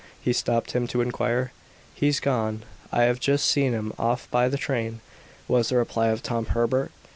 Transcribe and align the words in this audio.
he 0.19 0.33
stopped 0.33 0.71
him 0.71 0.87
to 0.87 0.99
inquire. 1.03 1.51
"He's 1.93 2.19
gone; 2.19 2.63
I 2.91 3.03
have 3.03 3.19
just 3.19 3.45
seen 3.45 3.71
him 3.73 3.93
off 3.99 4.27
by 4.31 4.49
the 4.49 4.57
train," 4.57 4.99
was 5.47 5.69
the 5.69 5.77
reply 5.77 6.07
of 6.07 6.23
Tom 6.23 6.47
Herbert. 6.47 6.91